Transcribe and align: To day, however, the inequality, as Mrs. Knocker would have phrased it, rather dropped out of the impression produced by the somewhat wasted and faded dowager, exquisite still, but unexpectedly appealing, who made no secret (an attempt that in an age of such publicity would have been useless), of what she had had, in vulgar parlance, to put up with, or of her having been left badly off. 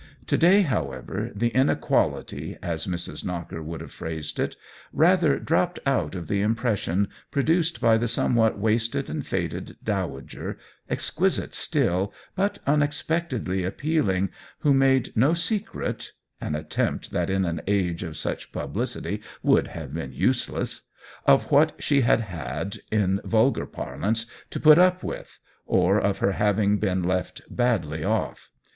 To 0.25 0.35
day, 0.35 0.63
however, 0.63 1.29
the 1.35 1.49
inequality, 1.49 2.57
as 2.63 2.87
Mrs. 2.87 3.23
Knocker 3.23 3.61
would 3.61 3.81
have 3.81 3.91
phrased 3.91 4.39
it, 4.39 4.55
rather 4.91 5.37
dropped 5.37 5.77
out 5.85 6.15
of 6.15 6.27
the 6.27 6.41
impression 6.41 7.07
produced 7.29 7.79
by 7.79 7.99
the 7.99 8.07
somewhat 8.07 8.57
wasted 8.57 9.11
and 9.11 9.23
faded 9.23 9.77
dowager, 9.83 10.57
exquisite 10.89 11.53
still, 11.53 12.11
but 12.35 12.57
unexpectedly 12.65 13.63
appealing, 13.63 14.29
who 14.61 14.73
made 14.73 15.15
no 15.15 15.35
secret 15.35 16.13
(an 16.41 16.55
attempt 16.55 17.11
that 17.11 17.29
in 17.29 17.45
an 17.45 17.61
age 17.67 18.01
of 18.01 18.17
such 18.17 18.51
publicity 18.51 19.21
would 19.43 19.67
have 19.67 19.93
been 19.93 20.13
useless), 20.13 20.81
of 21.27 21.51
what 21.51 21.73
she 21.77 22.01
had 22.01 22.21
had, 22.21 22.79
in 22.89 23.21
vulgar 23.23 23.67
parlance, 23.67 24.25
to 24.49 24.59
put 24.59 24.79
up 24.79 25.03
with, 25.03 25.37
or 25.67 25.99
of 26.01 26.17
her 26.17 26.31
having 26.31 26.77
been 26.79 27.03
left 27.03 27.41
badly 27.55 28.03
off. 28.03 28.49